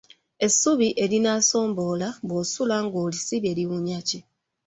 Essubi 0.45 0.87
erinaasobola 1.03 2.09
bw'osula 2.27 2.75
ng'olisibye 2.85 3.51
liwunya 3.57 3.99
ki? 4.07 4.19